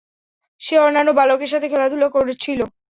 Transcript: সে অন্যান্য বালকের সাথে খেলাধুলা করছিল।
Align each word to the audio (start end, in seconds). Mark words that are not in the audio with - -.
সে 0.61 0.75
অন্যান্য 0.79 1.09
বালকের 1.19 1.51
সাথে 1.53 1.67
খেলাধুলা 1.69 2.07
করছিল। 2.09 2.59